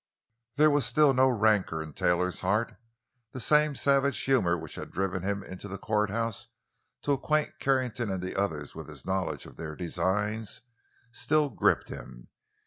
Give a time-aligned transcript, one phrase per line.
[0.55, 2.75] There was still no rancor in Taylor's heart;
[3.33, 6.47] the same savage humor which had driven him into the courthouse
[7.03, 10.61] to acquaint Carrington and the others with his knowledge of their designs,
[11.11, 12.29] still gripped him.